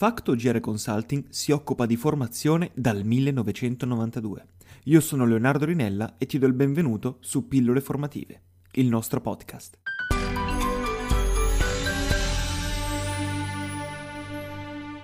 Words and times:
Facto 0.00 0.36
GR 0.36 0.60
Consulting 0.60 1.24
si 1.28 1.50
occupa 1.50 1.84
di 1.84 1.96
formazione 1.96 2.70
dal 2.72 3.02
1992. 3.02 4.46
Io 4.84 5.00
sono 5.00 5.26
Leonardo 5.26 5.64
Rinella 5.64 6.14
e 6.18 6.26
ti 6.26 6.38
do 6.38 6.46
il 6.46 6.52
benvenuto 6.52 7.16
su 7.18 7.48
Pillole 7.48 7.80
Formative, 7.80 8.42
il 8.74 8.86
nostro 8.86 9.20
podcast. 9.20 9.78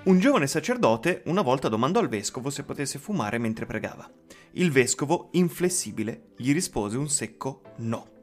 Un 0.04 0.18
giovane 0.20 0.46
sacerdote 0.46 1.22
una 1.24 1.42
volta 1.42 1.68
domandò 1.68 1.98
al 1.98 2.08
vescovo 2.08 2.48
se 2.48 2.62
potesse 2.62 3.00
fumare 3.00 3.38
mentre 3.38 3.66
pregava. 3.66 4.08
Il 4.52 4.70
vescovo, 4.70 5.30
inflessibile, 5.32 6.34
gli 6.36 6.52
rispose 6.52 6.96
un 6.96 7.08
secco 7.08 7.62
no. 7.78 8.13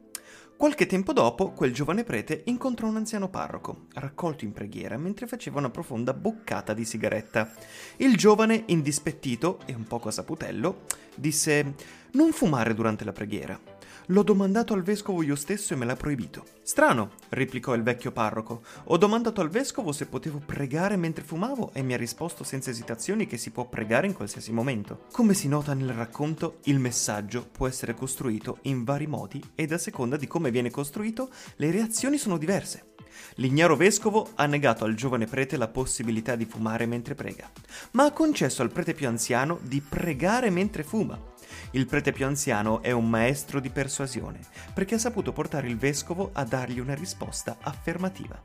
Qualche 0.62 0.86
tempo 0.86 1.12
dopo, 1.12 1.50
quel 1.50 1.74
giovane 1.74 2.04
prete 2.04 2.42
incontrò 2.44 2.86
un 2.86 2.94
anziano 2.94 3.28
parroco, 3.28 3.86
raccolto 3.94 4.44
in 4.44 4.52
preghiera 4.52 4.96
mentre 4.96 5.26
faceva 5.26 5.58
una 5.58 5.70
profonda 5.70 6.14
boccata 6.14 6.72
di 6.72 6.84
sigaretta. 6.84 7.50
Il 7.96 8.16
giovane, 8.16 8.62
indispettito 8.66 9.58
e 9.66 9.74
un 9.74 9.88
poco 9.88 10.12
saputello, 10.12 10.82
disse: 11.16 11.74
Non 12.12 12.30
fumare 12.30 12.74
durante 12.74 13.04
la 13.04 13.10
preghiera. 13.10 13.71
L'ho 14.06 14.22
domandato 14.22 14.74
al 14.74 14.82
vescovo 14.82 15.22
io 15.22 15.36
stesso 15.36 15.72
e 15.72 15.76
me 15.76 15.84
l'ha 15.84 15.94
proibito. 15.96 16.44
Strano, 16.62 17.10
replicò 17.28 17.74
il 17.74 17.82
vecchio 17.82 18.10
parroco. 18.10 18.62
Ho 18.84 18.96
domandato 18.96 19.40
al 19.40 19.48
vescovo 19.48 19.92
se 19.92 20.06
potevo 20.06 20.40
pregare 20.44 20.96
mentre 20.96 21.24
fumavo 21.24 21.70
e 21.72 21.82
mi 21.82 21.94
ha 21.94 21.96
risposto 21.96 22.44
senza 22.44 22.70
esitazioni 22.70 23.26
che 23.26 23.36
si 23.36 23.50
può 23.50 23.68
pregare 23.68 24.06
in 24.06 24.14
qualsiasi 24.14 24.52
momento. 24.52 25.06
Come 25.12 25.34
si 25.34 25.48
nota 25.48 25.74
nel 25.74 25.90
racconto, 25.90 26.58
il 26.64 26.78
messaggio 26.78 27.46
può 27.50 27.66
essere 27.68 27.94
costruito 27.94 28.58
in 28.62 28.84
vari 28.84 29.06
modi 29.06 29.42
ed 29.54 29.72
a 29.72 29.78
seconda 29.78 30.16
di 30.16 30.26
come 30.26 30.50
viene 30.50 30.70
costruito, 30.70 31.30
le 31.56 31.70
reazioni 31.70 32.18
sono 32.18 32.38
diverse. 32.38 32.91
L'ignaro 33.36 33.76
vescovo 33.76 34.30
ha 34.34 34.46
negato 34.46 34.84
al 34.84 34.94
giovane 34.94 35.26
prete 35.26 35.56
la 35.56 35.68
possibilità 35.68 36.36
di 36.36 36.44
fumare 36.44 36.86
mentre 36.86 37.14
prega, 37.14 37.50
ma 37.92 38.04
ha 38.04 38.12
concesso 38.12 38.62
al 38.62 38.70
prete 38.70 38.94
più 38.94 39.08
anziano 39.08 39.58
di 39.62 39.80
pregare 39.80 40.50
mentre 40.50 40.82
fuma. 40.82 41.30
Il 41.72 41.86
prete 41.86 42.12
più 42.12 42.26
anziano 42.26 42.82
è 42.82 42.90
un 42.90 43.08
maestro 43.08 43.60
di 43.60 43.70
persuasione, 43.70 44.40
perché 44.74 44.96
ha 44.96 44.98
saputo 44.98 45.32
portare 45.32 45.68
il 45.68 45.78
vescovo 45.78 46.30
a 46.32 46.44
dargli 46.44 46.78
una 46.78 46.94
risposta 46.94 47.56
affermativa. 47.60 48.40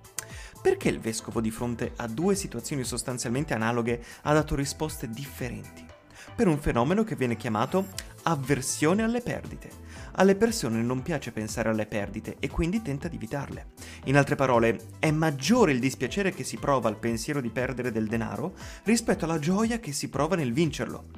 Perché 0.62 0.90
il 0.90 1.00
vescovo 1.00 1.40
di 1.40 1.52
fronte 1.52 1.94
a 1.98 2.08
due 2.08 2.36
situazioni 2.36 2.84
sostanzialmente 2.84 3.54
analoghe 3.54 4.04
ha 4.24 4.34
dato 4.34 4.56
risposte 4.56 5.10
differenti? 5.10 5.86
Per 6.36 6.48
un 6.48 6.60
fenomeno 6.60 7.04
che 7.04 7.16
viene 7.16 7.36
chiamato 7.36 7.88
avversione 8.24 9.04
alle 9.04 9.22
perdite. 9.22 9.87
Alle 10.20 10.36
persone 10.36 10.82
non 10.82 11.04
piace 11.04 11.32
pensare 11.32 11.70
alle 11.70 11.86
perdite 11.86 12.38
e 12.40 12.50
quindi 12.50 12.82
tenta 12.82 13.08
di 13.08 13.18
evitarle. 13.18 13.68
In 14.06 14.18
altre 14.18 14.36
parole, 14.36 14.80
è 14.98 15.12
maggiore 15.12 15.74
il 15.74 15.80
dispiacere 15.80 16.32
che 16.32 16.44
si 16.44 16.58
prova 16.58 16.90
al 16.90 16.98
pensiero 16.98 17.40
di 17.40 17.52
perdere 17.52 17.92
del 17.92 18.08
denaro 18.08 18.56
rispetto 18.86 19.26
alla 19.26 19.38
gioia 19.38 19.80
che 19.80 19.92
si 19.92 20.10
prova 20.10 20.36
nel 20.36 20.54
vincerlo. 20.54 21.10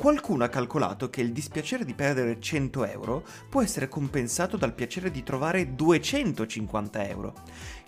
Qualcuno 0.00 0.44
ha 0.44 0.48
calcolato 0.48 1.10
che 1.10 1.20
il 1.20 1.30
dispiacere 1.30 1.84
di 1.84 1.92
perdere 1.92 2.40
100 2.40 2.86
euro 2.86 3.22
può 3.50 3.60
essere 3.60 3.86
compensato 3.86 4.56
dal 4.56 4.72
piacere 4.72 5.10
di 5.10 5.22
trovare 5.22 5.74
250 5.74 7.06
euro. 7.06 7.34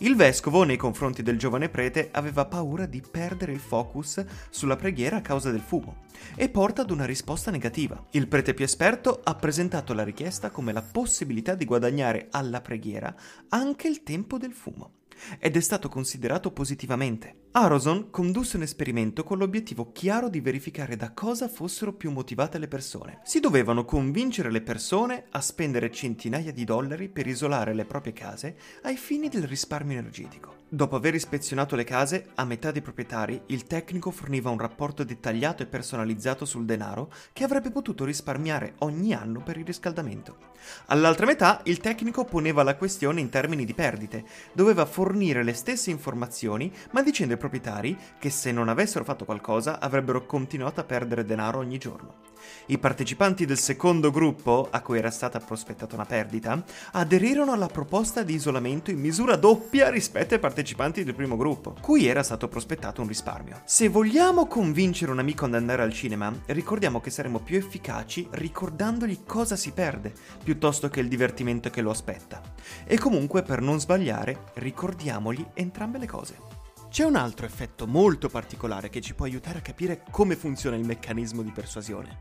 Il 0.00 0.14
vescovo, 0.14 0.62
nei 0.64 0.76
confronti 0.76 1.22
del 1.22 1.38
giovane 1.38 1.70
prete, 1.70 2.10
aveva 2.12 2.44
paura 2.44 2.84
di 2.84 3.00
perdere 3.00 3.52
il 3.52 3.60
focus 3.60 4.22
sulla 4.50 4.76
preghiera 4.76 5.16
a 5.16 5.20
causa 5.22 5.50
del 5.50 5.62
fumo 5.62 6.02
e 6.36 6.50
porta 6.50 6.82
ad 6.82 6.90
una 6.90 7.06
risposta 7.06 7.50
negativa. 7.50 8.04
Il 8.10 8.28
prete 8.28 8.52
più 8.52 8.66
esperto 8.66 9.22
ha 9.24 9.34
presentato 9.34 9.94
la 9.94 10.04
richiesta 10.04 10.50
come 10.50 10.74
la 10.74 10.82
possibilità 10.82 11.54
di 11.54 11.64
guadagnare 11.64 12.28
alla 12.30 12.60
preghiera 12.60 13.14
anche 13.48 13.88
il 13.88 14.02
tempo 14.02 14.36
del 14.36 14.52
fumo 14.52 14.96
ed 15.38 15.56
è 15.56 15.60
stato 15.60 15.88
considerato 15.88 16.50
positivamente. 16.50 17.41
Aroson 17.54 18.08
condusse 18.08 18.56
un 18.56 18.62
esperimento 18.62 19.24
con 19.24 19.36
l'obiettivo 19.36 19.92
chiaro 19.92 20.30
di 20.30 20.40
verificare 20.40 20.96
da 20.96 21.12
cosa 21.12 21.48
fossero 21.48 21.92
più 21.92 22.10
motivate 22.10 22.56
le 22.56 22.66
persone. 22.66 23.20
Si 23.24 23.40
dovevano 23.40 23.84
convincere 23.84 24.50
le 24.50 24.62
persone 24.62 25.24
a 25.28 25.40
spendere 25.42 25.90
centinaia 25.90 26.50
di 26.50 26.64
dollari 26.64 27.10
per 27.10 27.26
isolare 27.26 27.74
le 27.74 27.84
proprie 27.84 28.14
case 28.14 28.56
ai 28.84 28.96
fini 28.96 29.28
del 29.28 29.46
risparmio 29.46 29.98
energetico. 29.98 30.60
Dopo 30.74 30.96
aver 30.96 31.14
ispezionato 31.14 31.76
le 31.76 31.84
case, 31.84 32.30
a 32.36 32.46
metà 32.46 32.70
dei 32.70 32.80
proprietari, 32.80 33.42
il 33.48 33.66
tecnico 33.66 34.10
forniva 34.10 34.48
un 34.48 34.56
rapporto 34.56 35.04
dettagliato 35.04 35.62
e 35.62 35.66
personalizzato 35.66 36.46
sul 36.46 36.64
denaro 36.64 37.12
che 37.34 37.44
avrebbe 37.44 37.70
potuto 37.70 38.06
risparmiare 38.06 38.76
ogni 38.78 39.12
anno 39.12 39.42
per 39.42 39.58
il 39.58 39.66
riscaldamento. 39.66 40.50
All'altra 40.86 41.26
metà, 41.26 41.60
il 41.64 41.76
tecnico 41.76 42.24
poneva 42.24 42.62
la 42.62 42.76
questione 42.76 43.20
in 43.20 43.28
termini 43.28 43.66
di 43.66 43.74
perdite, 43.74 44.24
doveva 44.54 44.86
fornire 44.86 45.42
le 45.42 45.52
stesse 45.52 45.90
informazioni, 45.90 46.72
ma 46.92 47.02
dicendo 47.02 47.34
proprietari 47.42 47.98
che 48.20 48.30
se 48.30 48.52
non 48.52 48.68
avessero 48.68 49.02
fatto 49.02 49.24
qualcosa 49.24 49.80
avrebbero 49.80 50.26
continuato 50.26 50.78
a 50.78 50.84
perdere 50.84 51.24
denaro 51.24 51.58
ogni 51.58 51.78
giorno. 51.78 52.30
I 52.66 52.78
partecipanti 52.78 53.44
del 53.46 53.58
secondo 53.58 54.10
gruppo, 54.10 54.68
a 54.70 54.80
cui 54.80 54.98
era 54.98 55.10
stata 55.10 55.40
prospettata 55.40 55.94
una 55.94 56.04
perdita, 56.04 56.62
aderirono 56.92 57.52
alla 57.52 57.66
proposta 57.66 58.22
di 58.22 58.34
isolamento 58.34 58.90
in 58.90 58.98
misura 58.98 59.36
doppia 59.36 59.90
rispetto 59.90 60.34
ai 60.34 60.40
partecipanti 60.40 61.04
del 61.04 61.14
primo 61.14 61.36
gruppo, 61.36 61.74
cui 61.80 62.06
era 62.06 62.22
stato 62.22 62.48
prospettato 62.48 63.00
un 63.00 63.08
risparmio. 63.08 63.60
Se 63.64 63.88
vogliamo 63.88 64.46
convincere 64.46 65.10
un 65.10 65.18
amico 65.18 65.44
ad 65.44 65.54
andare 65.54 65.82
al 65.82 65.92
cinema, 65.92 66.32
ricordiamo 66.46 67.00
che 67.00 67.10
saremo 67.10 67.40
più 67.40 67.56
efficaci 67.56 68.28
ricordandogli 68.30 69.24
cosa 69.26 69.56
si 69.56 69.72
perde, 69.72 70.12
piuttosto 70.42 70.88
che 70.88 71.00
il 71.00 71.08
divertimento 71.08 71.70
che 71.70 71.80
lo 71.80 71.90
aspetta. 71.90 72.40
E 72.84 72.98
comunque, 72.98 73.42
per 73.42 73.60
non 73.60 73.80
sbagliare, 73.80 74.50
ricordiamogli 74.54 75.44
entrambe 75.54 75.98
le 75.98 76.06
cose. 76.06 76.61
C'è 76.92 77.04
un 77.04 77.16
altro 77.16 77.46
effetto 77.46 77.86
molto 77.86 78.28
particolare 78.28 78.90
che 78.90 79.00
ci 79.00 79.14
può 79.14 79.24
aiutare 79.24 79.60
a 79.60 79.62
capire 79.62 80.02
come 80.10 80.36
funziona 80.36 80.76
il 80.76 80.84
meccanismo 80.84 81.40
di 81.40 81.50
persuasione. 81.50 82.18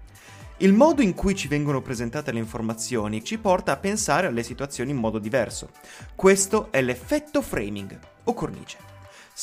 Il 0.60 0.72
modo 0.72 1.02
in 1.02 1.14
cui 1.14 1.36
ci 1.36 1.50
vengono 1.50 1.82
presentate 1.82 2.32
le 2.32 2.40
informazioni 2.40 3.22
ci 3.22 3.38
porta 3.38 3.74
a 3.74 3.78
pensare 3.78 4.28
alle 4.28 4.44
situazioni 4.44 4.92
in 4.92 4.98
modo 4.98 5.20
diverso. 5.20 5.72
Questo 6.16 6.72
è 6.72 6.82
l'effetto 6.82 7.42
framing 7.42 8.00
o 8.24 8.34
cornice. 8.34 8.91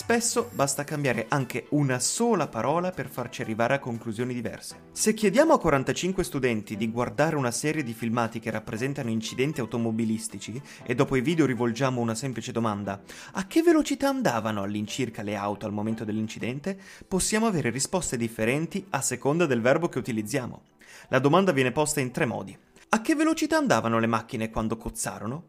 Spesso 0.00 0.48
basta 0.53 0.84
cambiare 0.84 1.26
anche 1.28 1.66
una 1.70 1.98
sola 1.98 2.47
parola 2.47 2.92
per 2.92 3.09
farci 3.09 3.42
arrivare 3.42 3.75
a 3.75 3.78
conclusioni 3.81 4.32
diverse. 4.32 4.82
Se 4.92 5.12
chiediamo 5.12 5.53
a 5.53 5.59
45 5.59 6.22
studenti 6.22 6.76
di 6.76 6.88
guardare 6.88 7.34
una 7.34 7.50
serie 7.50 7.82
di 7.82 7.92
filmati 7.92 8.38
che 8.38 8.53
rappresentano 8.53 9.10
incidenti 9.10 9.58
automobilistici 9.58 10.62
e 10.84 10.94
dopo 10.94 11.16
i 11.16 11.20
video 11.20 11.47
rivolgiamo 11.47 12.00
una 12.00 12.14
semplice 12.14 12.53
domanda, 12.53 13.03
a 13.32 13.48
che 13.48 13.60
velocità 13.60 14.08
andavano 14.08 14.62
all'incirca 14.62 15.22
le 15.22 15.34
auto 15.34 15.66
al 15.66 15.72
momento 15.72 16.04
dell'incidente, 16.04 16.78
possiamo 17.08 17.48
avere 17.48 17.70
risposte 17.70 18.16
differenti 18.16 18.87
a 18.91 19.00
seconda 19.00 19.47
del 19.47 19.60
verbo 19.60 19.88
che 19.88 19.98
utilizziamo. 19.98 20.62
La 21.08 21.19
domanda 21.19 21.50
viene 21.50 21.72
posta 21.72 21.98
in 21.98 22.12
tre 22.12 22.25
modi. 22.25 22.56
A 22.91 23.00
che 23.00 23.16
velocità 23.16 23.56
andavano 23.56 23.98
le 23.98 24.06
macchine 24.06 24.48
quando 24.48 24.76
cozzarono? 24.76 25.47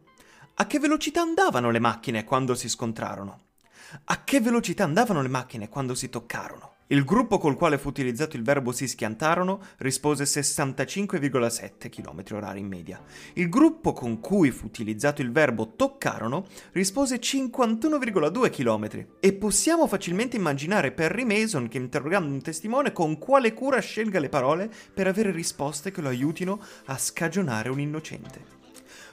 A 0.54 0.66
che 0.66 0.80
velocità 0.80 1.20
andavano 1.20 1.70
le 1.70 1.78
macchine 1.78 2.24
quando 2.24 2.56
si 2.56 2.68
scontrarono? 2.68 3.49
A 4.04 4.24
che 4.24 4.40
velocità 4.40 4.84
andavano 4.84 5.22
le 5.22 5.28
macchine 5.28 5.68
quando 5.68 5.94
si 5.94 6.08
toccarono? 6.08 6.74
Il 6.92 7.04
gruppo 7.04 7.38
col 7.38 7.54
quale 7.54 7.78
fu 7.78 7.86
utilizzato 7.86 8.36
il 8.36 8.42
verbo 8.42 8.72
si 8.72 8.88
schiantarono 8.88 9.60
rispose 9.76 10.24
65,7 10.24 11.88
km/h 11.88 12.56
in 12.56 12.66
media. 12.66 13.00
Il 13.34 13.48
gruppo 13.48 13.92
con 13.92 14.18
cui 14.18 14.50
fu 14.50 14.66
utilizzato 14.66 15.22
il 15.22 15.30
verbo 15.30 15.74
toccarono 15.76 16.46
rispose 16.72 17.20
51,2 17.20 18.50
km. 18.50 19.06
E 19.20 19.32
possiamo 19.34 19.86
facilmente 19.86 20.36
immaginare 20.36 20.90
Perry 20.90 21.22
Mason 21.22 21.68
che 21.68 21.78
interrogando 21.78 22.32
un 22.32 22.42
testimone 22.42 22.90
con 22.90 23.18
quale 23.18 23.54
cura 23.54 23.78
scelga 23.78 24.18
le 24.18 24.28
parole 24.28 24.68
per 24.92 25.06
avere 25.06 25.30
risposte 25.30 25.92
che 25.92 26.00
lo 26.00 26.08
aiutino 26.08 26.60
a 26.86 26.98
scagionare 26.98 27.68
un 27.68 27.78
innocente. 27.78 28.59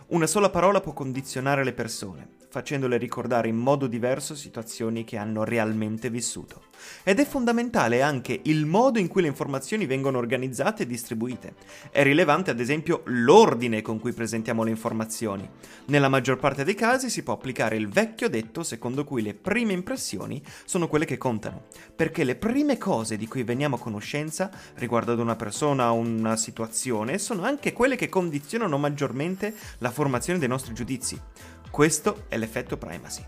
Una 0.09 0.25
sola 0.25 0.49
parola 0.49 0.79
può 0.79 0.93
condizionare 0.93 1.65
le 1.65 1.73
persone, 1.73 2.29
facendole 2.49 2.95
ricordare 2.95 3.49
in 3.49 3.57
modo 3.57 3.87
diverso 3.87 4.35
situazioni 4.35 5.03
che 5.03 5.17
hanno 5.17 5.43
realmente 5.43 6.09
vissuto. 6.09 6.63
Ed 7.03 7.19
è 7.19 7.25
fondamentale 7.25 8.01
anche 8.01 8.39
il 8.43 8.65
modo 8.65 8.99
in 8.99 9.09
cui 9.09 9.21
le 9.21 9.27
informazioni 9.27 9.85
vengono 9.85 10.17
organizzate 10.17 10.83
e 10.83 10.85
distribuite. 10.85 11.55
È 11.91 12.03
rilevante 12.03 12.51
ad 12.51 12.61
esempio 12.61 13.01
l'ordine 13.07 13.81
con 13.81 13.99
cui 13.99 14.13
presentiamo 14.13 14.63
le 14.63 14.69
informazioni. 14.69 15.49
Nella 15.87 16.07
maggior 16.07 16.37
parte 16.37 16.63
dei 16.63 16.75
casi 16.75 17.09
si 17.09 17.23
può 17.23 17.33
applicare 17.33 17.75
il 17.75 17.89
vecchio 17.89 18.29
detto 18.29 18.63
secondo 18.63 19.03
cui 19.03 19.21
le 19.21 19.33
prime 19.33 19.73
impressioni 19.73 20.41
sono 20.63 20.87
quelle 20.87 21.05
che 21.05 21.17
contano, 21.17 21.65
perché 21.93 22.23
le 22.23 22.35
prime 22.35 22.77
cose 22.77 23.17
di 23.17 23.27
cui 23.27 23.43
veniamo 23.43 23.75
a 23.75 23.79
conoscenza 23.79 24.49
riguardo 24.75 25.11
ad 25.11 25.19
una 25.19 25.35
persona 25.35 25.91
o 25.91 25.95
una 25.95 26.37
situazione 26.37 27.17
sono 27.17 27.43
anche 27.43 27.73
quelle 27.73 27.97
che 27.97 28.07
condizionano 28.07 28.77
maggiormente 28.77 29.53
la 29.79 29.95
formazione 29.97 30.37
dei 30.37 30.47
nostri 30.47 30.75
giudizi. 30.75 31.19
Questo 31.71 32.25
è 32.27 32.37
l'effetto 32.37 32.77
primacy. 32.77 33.25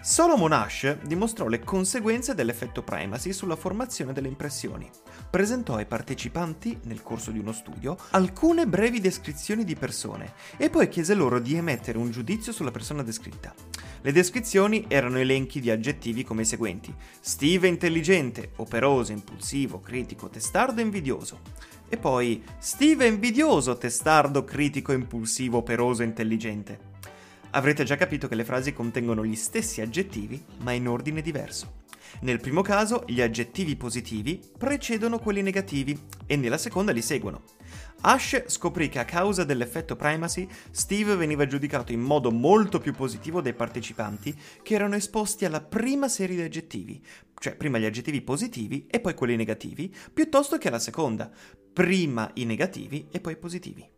Solomon 0.00 0.52
Ash 0.52 0.98
dimostrò 1.02 1.48
le 1.48 1.60
conseguenze 1.60 2.34
dell'effetto 2.34 2.82
primacy 2.82 3.32
sulla 3.32 3.56
formazione 3.56 4.12
delle 4.12 4.28
impressioni. 4.28 4.88
Presentò 5.30 5.76
ai 5.76 5.86
partecipanti, 5.86 6.78
nel 6.84 7.02
corso 7.02 7.30
di 7.30 7.38
uno 7.38 7.52
studio, 7.52 7.96
alcune 8.10 8.66
brevi 8.66 9.00
descrizioni 9.00 9.64
di 9.64 9.74
persone 9.76 10.34
e 10.58 10.68
poi 10.68 10.88
chiese 10.88 11.14
loro 11.14 11.40
di 11.40 11.56
emettere 11.56 11.98
un 11.98 12.10
giudizio 12.10 12.52
sulla 12.52 12.70
persona 12.70 13.02
descritta. 13.02 13.54
Le 14.02 14.12
descrizioni 14.12 14.84
erano 14.88 15.18
elenchi 15.18 15.58
di 15.58 15.70
aggettivi 15.70 16.22
come 16.22 16.42
i 16.42 16.46
seguenti: 16.46 16.94
Steve 17.18 17.66
intelligente, 17.66 18.52
operoso, 18.56 19.12
impulsivo, 19.12 19.80
critico, 19.80 20.28
testardo 20.28 20.80
e 20.80 20.84
invidioso. 20.84 21.40
E 21.88 21.96
poi 21.96 22.42
Steve 22.58 23.06
è 23.06 23.08
invidioso, 23.08 23.78
testardo, 23.78 24.44
critico, 24.44 24.92
impulsivo, 24.92 25.58
operoso 25.58 26.02
intelligente. 26.02 26.96
Avrete 27.50 27.84
già 27.84 27.96
capito 27.96 28.28
che 28.28 28.34
le 28.34 28.44
frasi 28.44 28.72
contengono 28.74 29.24
gli 29.24 29.34
stessi 29.34 29.80
aggettivi, 29.80 30.42
ma 30.62 30.72
in 30.72 30.86
ordine 30.86 31.22
diverso. 31.22 31.86
Nel 32.20 32.40
primo 32.40 32.62
caso 32.62 33.04
gli 33.06 33.20
aggettivi 33.20 33.76
positivi 33.76 34.40
precedono 34.56 35.18
quelli 35.18 35.42
negativi 35.42 35.98
e 36.26 36.36
nella 36.36 36.58
seconda 36.58 36.92
li 36.92 37.02
seguono. 37.02 37.42
Ash 38.00 38.44
scoprì 38.46 38.88
che 38.88 38.98
a 38.98 39.04
causa 39.04 39.44
dell'effetto 39.44 39.96
primacy 39.96 40.48
Steve 40.70 41.16
veniva 41.16 41.46
giudicato 41.46 41.92
in 41.92 42.00
modo 42.00 42.30
molto 42.30 42.78
più 42.78 42.92
positivo 42.92 43.40
dai 43.40 43.54
partecipanti 43.54 44.36
che 44.62 44.74
erano 44.74 44.94
esposti 44.94 45.44
alla 45.44 45.60
prima 45.60 46.08
serie 46.08 46.36
di 46.36 46.42
aggettivi, 46.42 47.02
cioè 47.38 47.56
prima 47.56 47.78
gli 47.78 47.84
aggettivi 47.84 48.20
positivi 48.20 48.86
e 48.88 49.00
poi 49.00 49.14
quelli 49.14 49.36
negativi, 49.36 49.92
piuttosto 50.12 50.58
che 50.58 50.68
alla 50.68 50.78
seconda, 50.78 51.30
prima 51.78 52.28
i 52.34 52.44
negativi 52.44 53.06
e 53.08 53.20
poi 53.20 53.34
i 53.34 53.36
positivi. 53.36 53.88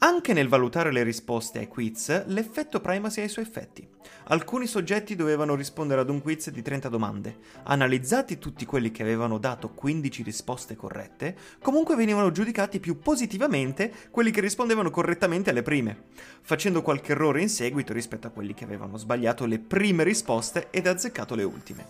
Anche 0.00 0.34
nel 0.34 0.48
valutare 0.48 0.92
le 0.92 1.02
risposte 1.02 1.60
ai 1.60 1.66
quiz, 1.66 2.26
l'effetto 2.26 2.78
primacy 2.82 3.22
ha 3.22 3.24
i 3.24 3.30
suoi 3.30 3.46
effetti. 3.46 3.88
Alcuni 4.24 4.66
soggetti 4.66 5.16
dovevano 5.16 5.54
rispondere 5.54 6.02
ad 6.02 6.10
un 6.10 6.20
quiz 6.20 6.50
di 6.50 6.60
30 6.60 6.90
domande. 6.90 7.38
Analizzati 7.62 8.38
tutti 8.38 8.66
quelli 8.66 8.90
che 8.90 9.00
avevano 9.00 9.38
dato 9.38 9.70
15 9.70 10.22
risposte 10.22 10.76
corrette, 10.76 11.38
comunque 11.62 11.96
venivano 11.96 12.32
giudicati 12.32 12.80
più 12.80 12.98
positivamente 12.98 13.90
quelli 14.10 14.30
che 14.30 14.42
rispondevano 14.42 14.90
correttamente 14.90 15.48
alle 15.48 15.62
prime, 15.62 16.08
facendo 16.42 16.82
qualche 16.82 17.12
errore 17.12 17.40
in 17.40 17.48
seguito 17.48 17.94
rispetto 17.94 18.26
a 18.26 18.30
quelli 18.30 18.52
che 18.52 18.64
avevano 18.64 18.98
sbagliato 18.98 19.46
le 19.46 19.58
prime 19.58 20.04
risposte 20.04 20.68
ed 20.68 20.86
azzeccato 20.86 21.34
le 21.34 21.44
ultime. 21.44 21.86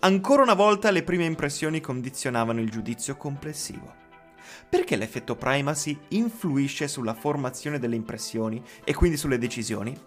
Ancora 0.00 0.42
una 0.42 0.54
volta 0.54 0.90
le 0.90 1.04
prime 1.04 1.24
impressioni 1.24 1.80
condizionavano 1.80 2.60
il 2.60 2.68
giudizio 2.68 3.16
complessivo. 3.16 4.06
Perché 4.68 4.96
l'effetto 4.96 5.34
primacy 5.34 5.98
influisce 6.08 6.88
sulla 6.88 7.14
formazione 7.14 7.78
delle 7.78 7.96
impressioni 7.96 8.62
e 8.84 8.94
quindi 8.94 9.16
sulle 9.16 9.38
decisioni? 9.38 9.98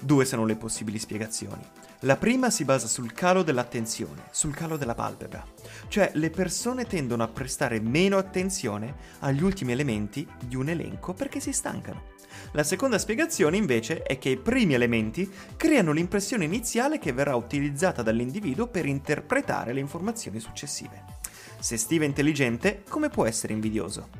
Due 0.00 0.24
sono 0.24 0.44
le 0.44 0.56
possibili 0.56 0.98
spiegazioni. 0.98 1.62
La 2.00 2.16
prima 2.16 2.50
si 2.50 2.64
basa 2.64 2.88
sul 2.88 3.12
calo 3.12 3.42
dell'attenzione, 3.42 4.24
sul 4.32 4.52
calo 4.52 4.76
della 4.76 4.94
palpebra, 4.94 5.42
cioè 5.88 6.10
le 6.14 6.30
persone 6.30 6.86
tendono 6.86 7.22
a 7.22 7.28
prestare 7.28 7.80
meno 7.80 8.18
attenzione 8.18 8.94
agli 9.20 9.42
ultimi 9.42 9.72
elementi 9.72 10.26
di 10.44 10.56
un 10.56 10.68
elenco 10.68 11.14
perché 11.14 11.38
si 11.38 11.52
stancano. 11.52 12.12
La 12.52 12.64
seconda 12.64 12.98
spiegazione 12.98 13.56
invece 13.56 14.02
è 14.02 14.18
che 14.18 14.30
i 14.30 14.36
primi 14.36 14.74
elementi 14.74 15.30
creano 15.56 15.92
l'impressione 15.92 16.44
iniziale 16.44 16.98
che 16.98 17.12
verrà 17.12 17.36
utilizzata 17.36 18.02
dall'individuo 18.02 18.66
per 18.66 18.86
interpretare 18.86 19.72
le 19.72 19.80
informazioni 19.80 20.40
successive. 20.40 21.22
Se 21.64 21.78
Steve 21.78 22.04
è 22.04 22.08
intelligente, 22.08 22.82
come 22.90 23.08
può 23.08 23.24
essere 23.24 23.54
invidioso? 23.54 24.10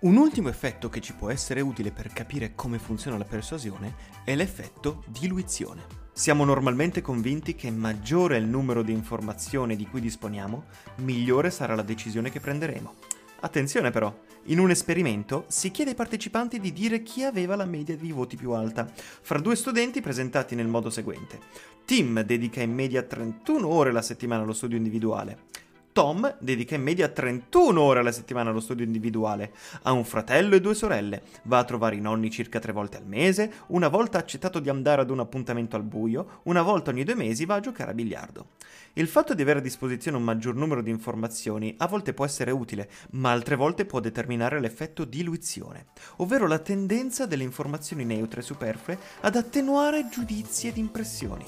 Un 0.00 0.16
ultimo 0.16 0.48
effetto 0.48 0.88
che 0.88 1.02
ci 1.02 1.12
può 1.12 1.28
essere 1.28 1.60
utile 1.60 1.90
per 1.90 2.10
capire 2.10 2.54
come 2.54 2.78
funziona 2.78 3.18
la 3.18 3.26
persuasione 3.26 3.94
è 4.24 4.34
l'effetto 4.34 5.04
diluizione. 5.08 5.82
Siamo 6.14 6.42
normalmente 6.46 7.02
convinti 7.02 7.54
che 7.54 7.70
maggiore 7.70 8.36
è 8.36 8.40
il 8.40 8.46
numero 8.46 8.80
di 8.82 8.92
informazioni 8.92 9.76
di 9.76 9.86
cui 9.86 10.00
disponiamo, 10.00 10.64
migliore 11.00 11.50
sarà 11.50 11.74
la 11.74 11.82
decisione 11.82 12.30
che 12.30 12.40
prenderemo. 12.40 12.94
Attenzione 13.40 13.90
però, 13.90 14.18
in 14.44 14.58
un 14.58 14.70
esperimento 14.70 15.44
si 15.48 15.70
chiede 15.70 15.90
ai 15.90 15.96
partecipanti 15.96 16.60
di 16.60 16.72
dire 16.72 17.02
chi 17.02 17.24
aveva 17.24 17.56
la 17.56 17.66
media 17.66 17.94
di 17.94 18.10
voti 18.10 18.36
più 18.36 18.52
alta, 18.52 18.90
fra 18.94 19.38
due 19.38 19.54
studenti 19.54 20.00
presentati 20.00 20.54
nel 20.54 20.66
modo 20.66 20.88
seguente. 20.88 21.40
Tim 21.84 22.22
dedica 22.22 22.62
in 22.62 22.72
media 22.72 23.02
31 23.02 23.68
ore 23.68 23.90
alla 23.90 24.00
settimana 24.00 24.44
allo 24.44 24.54
studio 24.54 24.78
individuale, 24.78 25.48
Tom 25.92 26.36
dedica 26.38 26.76
in 26.76 26.82
media 26.82 27.08
31 27.08 27.80
ore 27.80 28.00
alla 28.00 28.12
settimana 28.12 28.50
allo 28.50 28.60
studio 28.60 28.84
individuale. 28.84 29.52
Ha 29.82 29.92
un 29.92 30.04
fratello 30.04 30.54
e 30.54 30.60
due 30.60 30.74
sorelle. 30.74 31.22
Va 31.44 31.58
a 31.58 31.64
trovare 31.64 31.96
i 31.96 32.00
nonni 32.00 32.30
circa 32.30 32.60
tre 32.60 32.72
volte 32.72 32.96
al 32.96 33.06
mese. 33.06 33.52
Una 33.68 33.88
volta 33.88 34.16
ha 34.18 34.20
accettato 34.20 34.60
di 34.60 34.68
andare 34.68 35.02
ad 35.02 35.10
un 35.10 35.20
appuntamento 35.20 35.76
al 35.76 35.82
buio. 35.82 36.40
Una 36.44 36.62
volta 36.62 36.90
ogni 36.90 37.02
due 37.02 37.16
mesi 37.16 37.44
va 37.44 37.56
a 37.56 37.60
giocare 37.60 37.90
a 37.90 37.94
biliardo. 37.94 38.50
Il 38.94 39.08
fatto 39.08 39.34
di 39.34 39.42
avere 39.42 39.60
a 39.60 39.62
disposizione 39.62 40.16
un 40.16 40.24
maggior 40.24 40.54
numero 40.54 40.82
di 40.82 40.90
informazioni 40.90 41.74
a 41.78 41.86
volte 41.86 42.12
può 42.12 42.24
essere 42.24 42.50
utile, 42.50 42.88
ma 43.12 43.30
altre 43.30 43.54
volte 43.54 43.84
può 43.84 44.00
determinare 44.00 44.60
l'effetto 44.60 45.04
diluizione, 45.04 45.86
ovvero 46.16 46.46
la 46.46 46.58
tendenza 46.58 47.26
delle 47.26 47.44
informazioni 47.44 48.04
neutre 48.04 48.40
e 48.40 48.44
superflue 48.44 48.98
ad 49.20 49.36
attenuare 49.36 50.08
giudizi 50.08 50.66
ed 50.66 50.76
impressioni. 50.76 51.44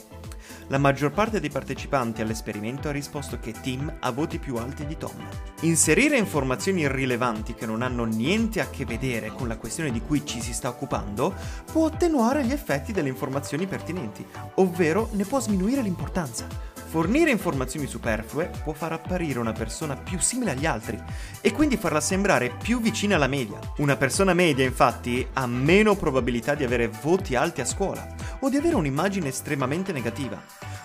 La 0.68 0.78
maggior 0.78 1.12
parte 1.12 1.40
dei 1.40 1.50
partecipanti 1.50 2.22
all'esperimento 2.22 2.88
ha 2.88 2.92
risposto 2.92 3.38
che 3.38 3.52
Tim 3.60 3.92
ha 4.00 4.10
voti 4.32 4.38
più 4.38 4.56
alti 4.56 4.87
di 4.87 4.96
Tom. 4.96 5.12
Inserire 5.61 6.17
informazioni 6.17 6.82
irrilevanti 6.82 7.55
che 7.55 7.67
non 7.67 7.82
hanno 7.82 8.05
niente 8.05 8.61
a 8.61 8.70
che 8.70 8.84
vedere 8.84 9.32
con 9.32 9.49
la 9.49 9.56
questione 9.56 9.90
di 9.90 10.00
cui 10.00 10.25
ci 10.25 10.40
si 10.40 10.52
sta 10.55 10.69
occupando 10.69 11.34
può 11.70 11.87
attenuare 11.87 12.44
gli 12.44 12.52
effetti 12.52 12.93
delle 12.93 13.08
informazioni 13.08 13.67
pertinenti, 13.67 14.25
ovvero 14.55 15.08
ne 15.12 15.25
può 15.25 15.40
sminuire 15.40 15.82
l'importanza. 15.82 16.70
Fornire 16.93 17.31
informazioni 17.31 17.87
superflue 17.87 18.50
può 18.62 18.75
far 18.75 18.93
apparire 18.93 19.38
una 19.38 19.52
persona 19.52 19.96
più 19.96 20.19
simile 20.19 20.50
agli 20.50 20.67
altri 20.67 21.02
e 21.40 21.50
quindi 21.52 21.78
farla 21.78 22.02
sembrare 22.02 22.50
più 22.50 22.82
vicina 22.82 23.17
alla 23.17 23.28
media. 23.28 23.58
Una 23.78 23.96
persona 23.96 24.35
media 24.35 24.64
infatti 24.64 25.26
ha 25.32 25.46
meno 25.46 25.96
probabilità 25.96 26.55
di 26.55 26.64
avere 26.64 26.88
voti 26.88 27.35
alti 27.35 27.62
a 27.62 27.64
scuola 27.64 28.06
o 28.40 28.50
di 28.50 28.58
avere 28.58 28.75
un'immagine 28.75 29.28
estremamente 29.28 29.93
negativa. 29.93 30.38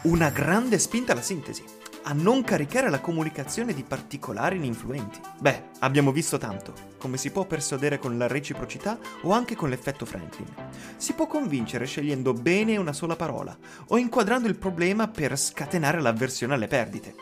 Una 0.03 0.29
grande 0.29 0.79
spinta 0.79 1.11
alla 1.11 1.21
sintesi 1.21 1.63
a 2.09 2.13
non 2.13 2.41
caricare 2.41 2.89
la 2.89 3.01
comunicazione 3.01 3.73
di 3.73 3.83
particolari 3.83 4.55
ininfluenti. 4.55 5.19
Beh, 5.39 5.71
abbiamo 5.79 6.13
visto 6.13 6.37
tanto, 6.37 6.73
come 6.97 7.17
si 7.17 7.31
può 7.31 7.45
persuadere 7.45 7.99
con 7.99 8.17
la 8.17 8.27
reciprocità 8.27 8.97
o 9.23 9.31
anche 9.31 9.57
con 9.57 9.67
l'effetto 9.67 10.05
Franklin. 10.05 10.47
Si 10.95 11.11
può 11.11 11.27
convincere 11.27 11.85
scegliendo 11.85 12.31
bene 12.31 12.77
una 12.77 12.93
sola 12.93 13.17
parola 13.17 13.57
o 13.87 13.97
inquadrando 13.97 14.47
il 14.47 14.57
problema 14.57 15.09
per 15.09 15.37
scatenare 15.37 15.99
l'avversione 15.99 16.53
alle 16.53 16.67
perdite. 16.67 17.13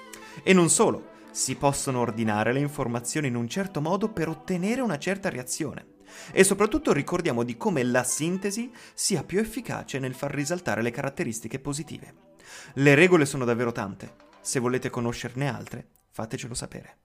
E 0.44 0.54
non 0.54 0.70
solo, 0.70 1.14
si 1.32 1.56
possono 1.56 2.02
ordinare 2.02 2.54
le 2.54 2.60
informazioni 2.60 3.28
in 3.28 3.36
un 3.36 3.50
certo 3.50 3.82
modo 3.82 4.10
per 4.10 4.30
ottenere 4.30 4.82
una 4.82 5.00
certa 5.00 5.30
reazione. 5.30 5.94
E 6.32 6.44
soprattutto 6.44 6.94
ricordiamo 6.94 7.42
di 7.42 7.58
come 7.58 7.82
la 7.82 8.04
sintesi 8.04 8.72
sia 8.94 9.24
più 9.24 9.40
efficace 9.40 9.98
nel 9.98 10.14
far 10.14 10.32
risaltare 10.32 10.84
le 10.84 10.92
caratteristiche 10.92 11.58
positive. 11.58 12.34
Le 12.76 12.94
regole 12.94 13.26
sono 13.26 13.46
davvero 13.46 13.72
tante, 13.72 14.25
se 14.46 14.60
volete 14.60 14.92
conoscerne 14.92 15.50
altre, 15.50 15.88
fatecelo 16.12 16.54
sapere. 16.54 16.98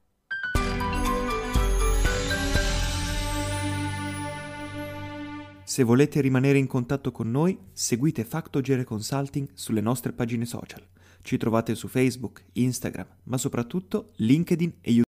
Se 5.65 5.83
volete 5.83 6.21
rimanere 6.21 6.59
in 6.59 6.67
contatto 6.67 7.11
con 7.11 7.31
noi, 7.31 7.59
seguite 7.73 8.25
Factogere 8.25 8.85
Consulting 8.85 9.49
sulle 9.55 9.81
nostre 9.81 10.13
pagine 10.13 10.45
social. 10.45 10.87
Ci 11.23 11.39
trovate 11.39 11.75
su 11.75 11.89
Facebook, 11.89 12.45
Instagram, 12.53 13.07
ma 13.25 13.39
soprattutto 13.39 14.11
LinkedIn 14.17 14.75
e 14.83 14.91
YouTube. 14.91 15.10